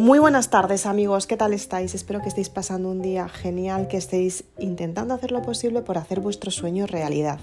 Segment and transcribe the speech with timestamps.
[0.00, 1.94] Muy buenas tardes amigos, ¿qué tal estáis?
[1.94, 6.20] Espero que estéis pasando un día genial, que estéis intentando hacer lo posible por hacer
[6.20, 7.38] vuestro sueño realidad.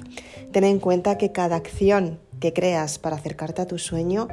[0.52, 4.28] Ten en cuenta que cada acción que creas para acercarte a tu sueño,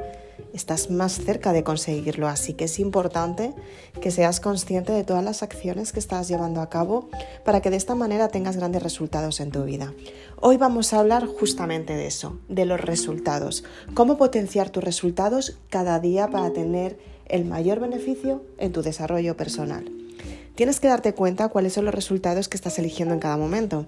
[0.53, 3.53] estás más cerca de conseguirlo, así que es importante
[4.01, 7.09] que seas consciente de todas las acciones que estás llevando a cabo
[7.43, 9.93] para que de esta manera tengas grandes resultados en tu vida.
[10.41, 15.99] Hoy vamos a hablar justamente de eso, de los resultados, cómo potenciar tus resultados cada
[15.99, 16.97] día para tener
[17.27, 19.91] el mayor beneficio en tu desarrollo personal.
[20.55, 23.85] Tienes que darte cuenta cuáles son los resultados que estás eligiendo en cada momento.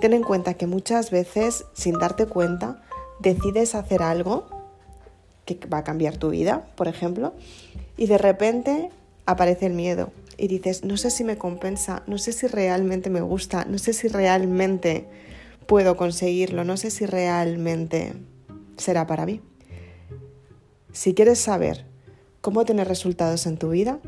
[0.00, 2.82] Ten en cuenta que muchas veces, sin darte cuenta,
[3.20, 4.46] decides hacer algo
[5.44, 7.34] que va a cambiar tu vida, por ejemplo,
[7.96, 8.90] y de repente
[9.26, 13.20] aparece el miedo y dices, no sé si me compensa, no sé si realmente me
[13.20, 15.06] gusta, no sé si realmente
[15.66, 18.14] puedo conseguirlo, no sé si realmente
[18.76, 19.40] será para mí.
[20.92, 21.86] Si quieres saber
[22.44, 24.00] cómo tener resultados en tu vida,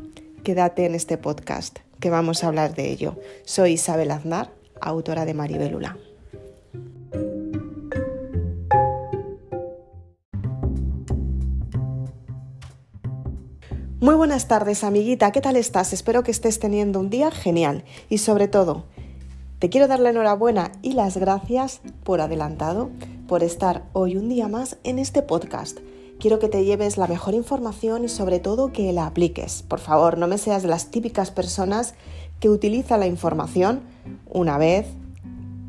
[0.43, 3.15] quédate en este podcast, que vamos a hablar de ello.
[3.45, 5.97] Soy Isabel Aznar, autora de Maribelula.
[13.99, 15.91] Muy buenas tardes, amiguita, ¿qué tal estás?
[15.91, 18.85] Espero que estés teniendo un día genial y sobre todo,
[19.57, 22.91] te quiero dar la enhorabuena y las gracias por adelantado
[23.27, 25.79] por estar hoy un día más en este podcast
[26.19, 29.63] quiero que te lleves la mejor información y sobre todo que la apliques.
[29.63, 31.93] Por favor, no me seas de las típicas personas
[32.39, 33.81] que utiliza la información
[34.29, 34.87] una vez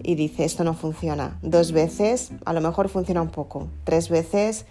[0.02, 1.38] y dice esto no funciona.
[1.42, 3.68] Dos veces, a lo mejor funciona un poco.
[3.84, 4.64] Tres veces,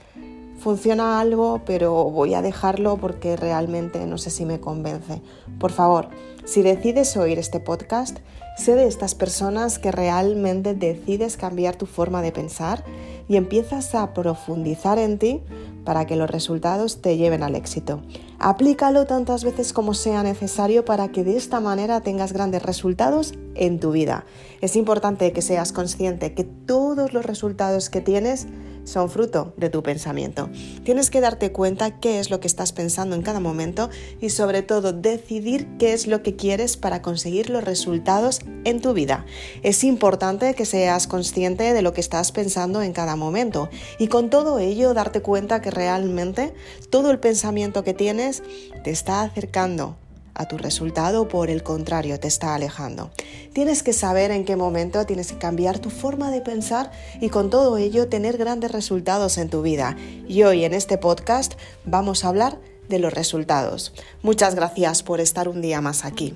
[0.59, 5.21] funciona algo, pero voy a dejarlo porque realmente no sé si me convence.
[5.59, 6.09] Por favor,
[6.45, 8.17] si decides oír este podcast,
[8.57, 12.83] sé de estas personas que realmente decides cambiar tu forma de pensar
[13.27, 15.41] y empiezas a profundizar en ti
[15.83, 18.01] para que los resultados te lleven al éxito.
[18.39, 23.79] Aplícalo tantas veces como sea necesario para que de esta manera tengas grandes resultados en
[23.79, 24.25] tu vida.
[24.61, 28.47] Es importante que seas consciente que todos los resultados que tienes
[28.87, 30.49] son fruto de tu pensamiento.
[30.83, 33.89] Tienes que darte cuenta qué es lo que estás pensando en cada momento
[34.21, 38.93] y sobre todo decidir qué es lo que quieres para conseguir los resultados en tu
[38.93, 39.25] vida.
[39.61, 44.29] Es importante que seas consciente de lo que estás pensando en cada momento y con
[44.29, 46.53] todo ello darte cuenta que realmente
[46.89, 48.41] todo el pensamiento que tienes
[48.83, 49.97] te está acercando
[50.37, 53.11] a tu resultado por el contrario te está alejando.
[53.53, 57.49] Tienes que saber en qué momento tienes que cambiar tu forma de pensar y con
[57.49, 59.97] todo ello tener grandes resultados en tu vida.
[60.27, 61.53] Y hoy en este podcast
[61.85, 63.93] vamos a hablar de los resultados.
[64.21, 66.35] Muchas gracias por estar un día más aquí.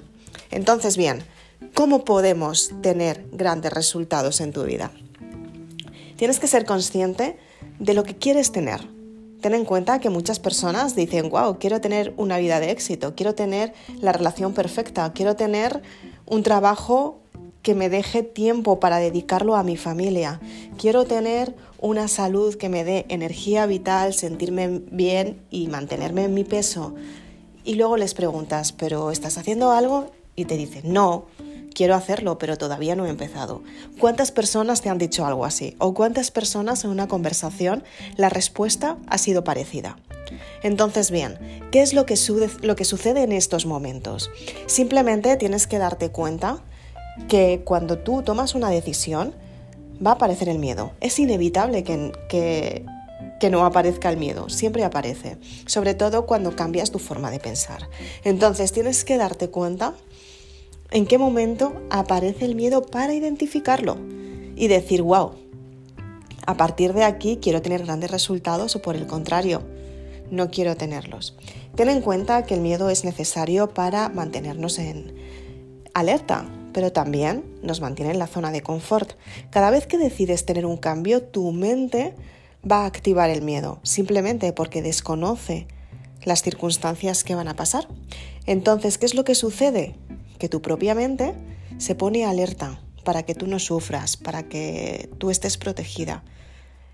[0.50, 1.24] Entonces, bien,
[1.74, 4.92] ¿cómo podemos tener grandes resultados en tu vida?
[6.18, 7.38] Tienes que ser consciente
[7.80, 8.82] de lo que quieres tener
[9.42, 13.36] ten en cuenta que muchas personas dicen, wow, quiero tener una vida de éxito, quiero
[13.36, 15.82] tener la relación perfecta, quiero tener
[16.26, 17.20] un trabajo
[17.62, 20.40] que me deje tiempo para dedicarlo a mi familia,
[20.78, 26.44] quiero tener una salud que me dé energía vital, sentirme bien y mantenerme en mi
[26.44, 26.96] peso.
[27.64, 30.12] Y luego les preguntas, ¿pero estás haciendo algo?
[30.36, 31.26] Y te dicen, no,
[31.74, 33.64] quiero hacerlo, pero todavía no he empezado.
[34.00, 35.76] ¿Cuántas personas te han dicho algo así?
[35.80, 37.84] ¿O cuántas personas en una conversación
[38.18, 39.98] la respuesta ha sido parecida?
[40.64, 41.38] Entonces, bien,
[41.72, 44.30] ¿qué es lo que, sucede en estos momentos?
[44.66, 46.60] Simplemente tienes que darte cuenta
[47.28, 49.34] que cuando tú tomas una decisión,
[50.06, 50.94] va a aparecer el miedo.
[51.02, 52.86] Es inevitable que
[53.52, 57.90] no aparezca el miedo, siempre aparece, sobre todo cuando cambias tu forma de pensar.
[58.24, 59.94] Entonces tienes que darte cuenta
[60.92, 63.98] en qué momento aparece el miedo para identificarlo
[64.56, 65.32] y decir, wow,
[66.46, 69.62] a partir de aquí quiero tener grandes resultados o por el contrario,
[70.30, 71.38] no quiero tenerlos.
[71.76, 75.16] Ten en cuenta que el miedo es necesario para mantenernos en
[75.94, 79.14] alerta, pero también nos mantiene en la zona de confort.
[79.50, 82.16] Cada vez que decides tener un cambio, tu mente
[82.70, 85.68] va a activar el miedo, simplemente porque desconoce
[86.24, 87.88] las circunstancias que van a pasar.
[88.46, 89.96] Entonces, ¿qué es lo que sucede?
[90.42, 91.36] Que tu propia mente
[91.78, 96.24] se pone alerta para que tú no sufras, para que tú estés protegida.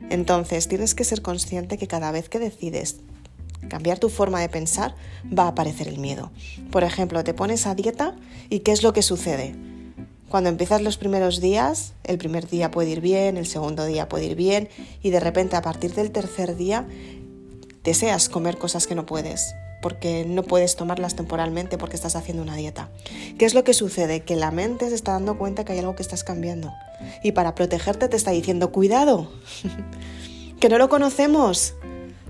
[0.10, 2.98] Entonces tienes que ser consciente que cada vez que decides
[3.70, 4.96] cambiar tu forma de pensar
[5.26, 6.30] va a aparecer el miedo.
[6.72, 8.18] Por ejemplo, te pones a dieta
[8.50, 9.56] y ¿qué es lo que sucede?
[10.28, 14.26] Cuando empiezas los primeros días, el primer día puede ir bien, el segundo día puede
[14.26, 14.68] ir bien
[15.02, 16.86] y de repente a partir del tercer día
[17.86, 19.56] deseas comer cosas que no puedes,
[19.88, 22.90] porque no puedes tomarlas temporalmente porque estás haciendo una dieta.
[23.40, 24.20] ¿Qué es lo que sucede?
[24.20, 26.74] Que la mente se está dando cuenta que hay algo que estás cambiando.
[27.24, 29.32] Y para protegerte te está diciendo, cuidado,
[30.60, 31.74] que no lo conocemos.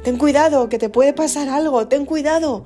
[0.03, 2.65] Ten cuidado, que te puede pasar algo, ten cuidado.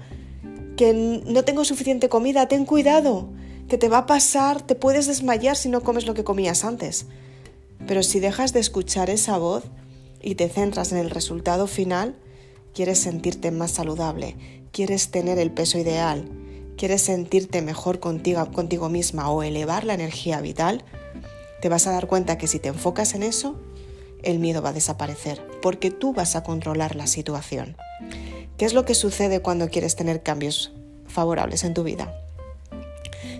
[0.75, 3.29] que no tengo suficiente comida, ten cuidado,
[3.69, 7.05] que te va a pasar, te puedes desmayar si no comes lo que comías antes.
[7.87, 9.63] Pero si dejas de escuchar esa voz
[10.21, 12.17] y te centras en el resultado final,
[12.73, 14.35] quieres sentirte más saludable,
[14.71, 16.29] quieres tener el peso ideal,
[16.77, 20.83] quieres sentirte mejor contigo, contigo misma o elevar la energía vital,
[21.61, 23.55] te vas a dar cuenta que si te enfocas en eso,
[24.23, 27.75] el miedo va a desaparecer, porque tú vas a controlar la situación.
[28.57, 30.71] ¿Qué es lo que sucede cuando quieres tener cambios
[31.07, 32.13] favorables en tu vida?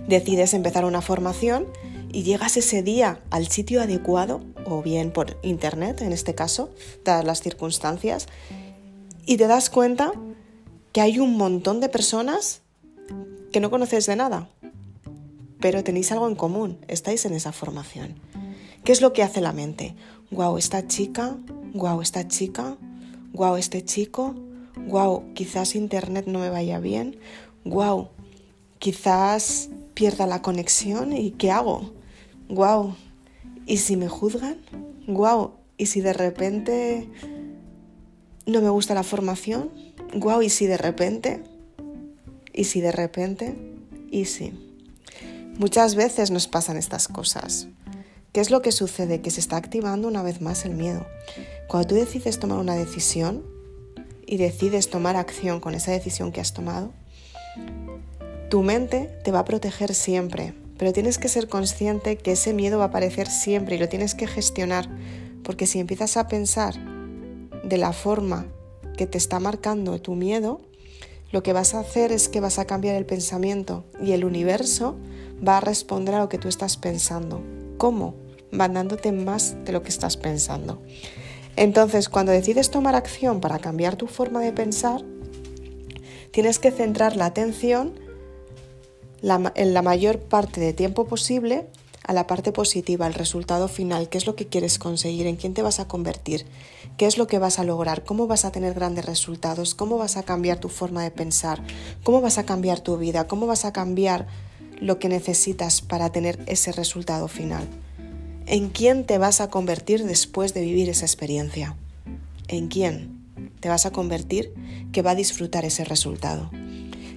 [0.06, 1.66] Decides empezar una formación
[2.12, 6.70] y llegas ese día al sitio adecuado, o bien por internet en este caso,
[7.04, 8.26] dadas las circunstancias,
[9.24, 10.12] y te das cuenta
[10.92, 12.60] que hay un montón de personas
[13.50, 14.48] que no conoces de nada,
[15.60, 18.16] pero tenéis algo en común, estáis en esa formación.
[18.84, 19.94] ¿Qué es lo que hace la mente?
[20.30, 21.36] Guau, esta chica,
[21.72, 22.76] guau, esta chica,
[23.32, 24.34] guau, este chico,
[24.86, 27.18] guau, quizás internet no me vaya bien,
[27.64, 28.08] guau,
[28.78, 31.92] quizás pierda la conexión y ¿qué hago?
[32.48, 32.96] Guau,
[33.66, 34.58] ¿y si me juzgan?
[35.06, 37.08] Guau, ¿y si de repente
[38.46, 39.70] no me gusta la formación?
[40.14, 41.42] Guau, ¿y si de repente?
[42.52, 43.56] ¿Y si de repente?
[44.10, 44.52] ¿Y si?
[45.58, 47.68] Muchas veces nos pasan estas cosas.
[48.32, 49.22] ¿Qué es lo que sucede?
[49.22, 51.06] Que se está activando una vez más el miedo.
[51.66, 53.42] Cuando tú decides tomar una decisión
[54.26, 56.92] y decides tomar acción con esa decisión que has tomado,
[58.50, 62.76] tu mente te va a proteger siempre, pero tienes que ser consciente que ese miedo
[62.76, 64.90] va a aparecer siempre y lo tienes que gestionar,
[65.42, 66.74] porque si empiezas a pensar
[67.64, 68.46] de la forma
[69.06, 70.60] te está marcando tu miedo,
[71.30, 74.96] lo que vas a hacer es que vas a cambiar el pensamiento y el universo
[75.46, 77.40] va a responder a lo que tú estás pensando.
[77.78, 78.14] ¿Cómo?
[78.50, 80.82] Mandándote más de lo que estás pensando.
[81.56, 85.02] Entonces, cuando decides tomar acción para cambiar tu forma de pensar,
[86.30, 87.98] tienes que centrar la atención
[89.22, 91.66] en la mayor parte de tiempo posible
[92.12, 95.54] a la parte positiva, al resultado final, qué es lo que quieres conseguir, en quién
[95.54, 96.44] te vas a convertir,
[96.98, 100.18] qué es lo que vas a lograr, cómo vas a tener grandes resultados, cómo vas
[100.18, 101.62] a cambiar tu forma de pensar,
[102.04, 104.26] cómo vas a cambiar tu vida, cómo vas a cambiar
[104.78, 107.66] lo que necesitas para tener ese resultado final.
[108.44, 111.76] ¿En quién te vas a convertir después de vivir esa experiencia?
[112.48, 113.22] ¿En quién
[113.60, 114.52] te vas a convertir
[114.92, 116.50] que va a disfrutar ese resultado?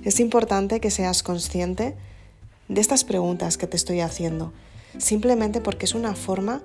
[0.06, 1.96] Es importante que seas consciente
[2.70, 4.54] de estas preguntas que te estoy haciendo
[4.98, 6.64] simplemente porque es una forma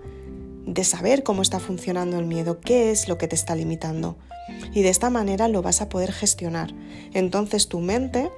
[0.67, 4.17] de saber cómo está funcionando el miedo, qué es lo que te está limitando.
[4.73, 6.75] Y de esta manera lo vas a poder gestionar.
[7.13, 8.31] Entonces tu mente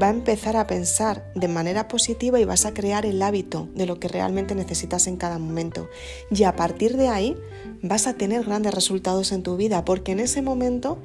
[0.00, 3.86] va a empezar a pensar de manera positiva y vas a crear el hábito de
[3.86, 5.88] lo que realmente necesitas en cada momento.
[6.30, 7.36] Y a partir de ahí
[7.82, 10.98] vas a tener grandes resultados en tu vida porque en ese momento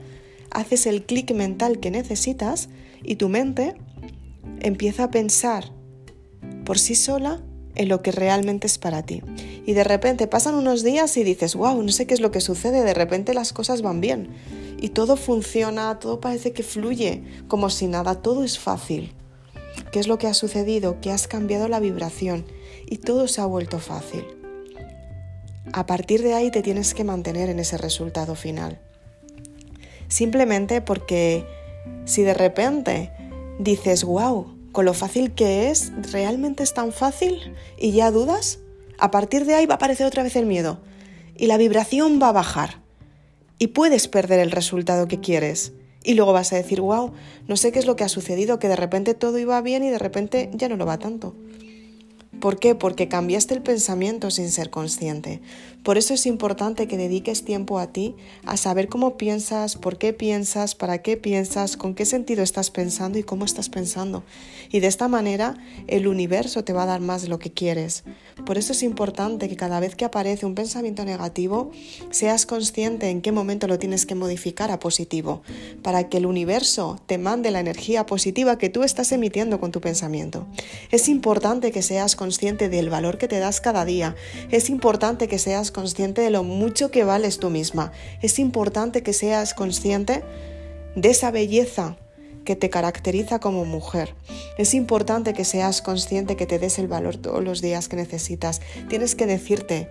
[0.51, 2.69] haces el clic mental que necesitas
[3.03, 3.75] y tu mente
[4.62, 5.71] empieza a pensar
[6.63, 7.42] por sí sola
[7.75, 9.22] en lo que realmente es para ti.
[9.66, 12.42] Y de repente pasan unos días y dices, wow, no sé qué es lo que
[12.42, 14.30] sucede, de repente las cosas van bien.
[14.80, 19.13] Y todo funciona, todo parece que fluye, como si nada, todo es fácil.
[19.92, 21.00] ¿Qué es lo que ha sucedido?
[21.01, 22.45] Que has cambiado la vibración
[22.88, 24.25] y todo se ha vuelto fácil.
[25.74, 28.80] A partir de ahí te tienes que mantener en ese resultado final.
[30.07, 31.45] Simplemente porque
[32.06, 33.11] si de repente
[33.59, 37.55] dices, wow, con lo fácil que es, ¿realmente es tan fácil?
[37.79, 38.59] ¿Y ya dudas?
[38.99, 40.81] A partir de ahí va a aparecer otra vez el miedo
[41.37, 42.81] y la vibración va a bajar
[43.57, 45.71] y puedes perder el resultado que quieres.
[46.03, 47.13] Y luego vas a decir, wow,
[47.47, 49.89] no sé qué es lo que ha sucedido, que de repente todo iba bien y
[49.89, 51.37] de repente ya no lo va tanto.
[52.41, 52.75] ¿Por qué?
[52.75, 55.41] Porque cambiaste el pensamiento sin ser consciente.
[55.85, 60.13] Por eso es importante que dediques tiempo a ti, a saber cómo piensas, por qué
[60.13, 64.23] piensas, para qué piensas, con qué sentido estás pensando y cómo estás pensando.
[64.71, 68.04] Y de esta manera el universo te va a dar más de lo que quieres.
[68.47, 71.69] Por eso es importante que cada vez que aparece un pensamiento negativo,
[72.09, 75.44] seas consciente en qué momento lo tienes que modificar a positivo,
[75.83, 79.81] para que el universo te mande la energía positiva que tú estás emitiendo con tu
[79.81, 80.47] pensamiento.
[80.89, 84.15] Es importante que seas consciente del valor que te das cada día.
[84.49, 87.91] Es importante que seas consciente de lo mucho que vales tú misma.
[88.21, 90.23] Es importante que seas consciente
[90.95, 91.97] de esa belleza
[92.45, 94.15] que te caracteriza como mujer.
[94.57, 98.61] Es importante que seas consciente que te des el valor todos los días que necesitas.
[98.87, 99.89] Tienes que decirte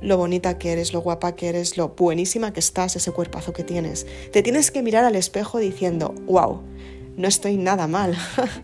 [0.00, 3.62] lo bonita que eres, lo guapa que eres, lo buenísima que estás, ese cuerpazo que
[3.62, 4.06] tienes.
[4.32, 6.62] Te tienes que mirar al espejo diciendo, wow,
[7.16, 8.16] no estoy nada mal.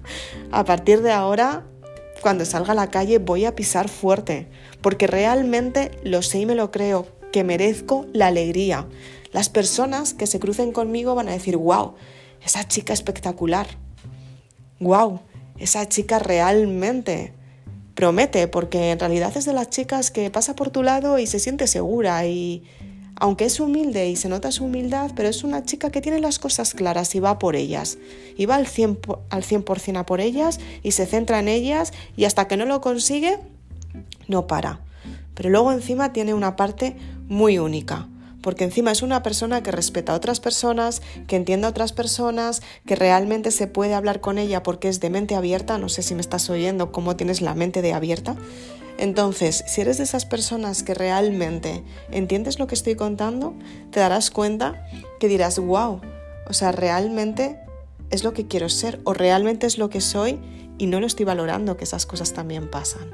[0.51, 1.67] a partir de ahora
[2.23, 4.49] cuando salga a la calle voy a pisar fuerte,
[4.81, 8.87] porque realmente lo sé y me lo creo, que merezco la alegría.
[9.33, 11.95] Las personas que se crucen conmigo van a decir, wow,
[12.45, 13.67] esa chica espectacular.
[14.81, 15.21] wow,
[15.59, 17.35] esa chica realmente
[17.95, 21.39] promete, porque en realidad es de las chicas que pasa por tu lado y se
[21.39, 22.65] siente segura y
[23.23, 26.41] aunque es humilde y se nota su humildad, pero es una chica que tiene las
[26.41, 27.97] cosas claras y va por ellas.
[28.37, 32.25] Y va al 100%, al 100 a por ellas y se centra en ellas y
[32.25, 33.39] hasta que no lo consigue,
[34.27, 34.81] no para.
[35.35, 36.97] Pero luego encima tiene una parte
[37.29, 38.09] muy única,
[38.43, 42.61] porque encima es una persona que respeta a otras personas, que entiende a otras personas,
[42.87, 46.17] que realmente se puede hablar con ella porque es de mente abierta, no sé si
[46.17, 48.35] me estás oyendo cómo tienes la mente de abierta.
[49.03, 51.83] Entonces, si eres de esas personas que realmente
[52.13, 53.53] entiendes lo que estoy contando,
[53.91, 54.87] te darás cuenta
[55.19, 56.01] que dirás, wow,
[56.49, 57.59] o sea, realmente
[58.11, 60.39] es lo que quiero ser o realmente es lo que soy
[60.79, 63.11] y no lo estoy valorando, que esas cosas también pasan.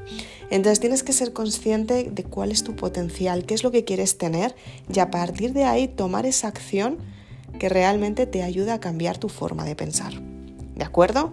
[0.51, 4.19] Entonces tienes que ser consciente de cuál es tu potencial, qué es lo que quieres
[4.19, 4.55] tener
[4.93, 6.99] y a partir de ahí tomar esa acción
[7.59, 10.13] que realmente te ayuda a cambiar tu forma de pensar.
[10.77, 11.33] ¿De acuerdo?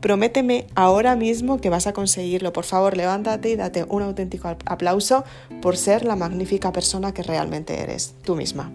[0.00, 2.52] Prométeme ahora mismo que vas a conseguirlo.
[2.52, 5.24] Por favor, levántate y date un auténtico aplauso
[5.62, 8.72] por ser la magnífica persona que realmente eres, tú misma.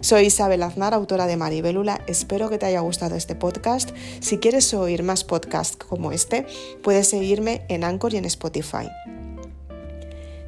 [0.00, 2.00] Soy Isabel Aznar, autora de Maribélula.
[2.06, 3.90] Espero que te haya gustado este podcast.
[4.20, 6.46] Si quieres oír más podcasts como este,
[6.82, 8.88] puedes seguirme en Anchor y en Spotify.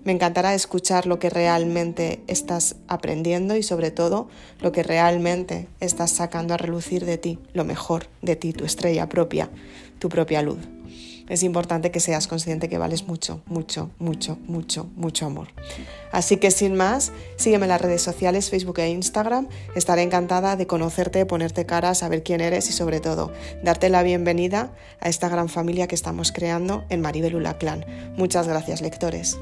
[0.03, 4.27] Me encantará escuchar lo que realmente estás aprendiendo y sobre todo
[4.59, 9.07] lo que realmente estás sacando a relucir de ti, lo mejor de ti, tu estrella
[9.07, 9.49] propia,
[9.99, 10.59] tu propia luz.
[11.29, 15.47] Es importante que seas consciente que vales mucho, mucho, mucho, mucho, mucho amor.
[16.11, 19.47] Así que sin más, sígueme en las redes sociales, Facebook e Instagram.
[19.75, 23.31] Estaré encantada de conocerte, ponerte cara, saber quién eres y sobre todo
[23.63, 27.85] darte la bienvenida a esta gran familia que estamos creando en Maribelula Clan.
[28.17, 29.37] Muchas gracias, lectores.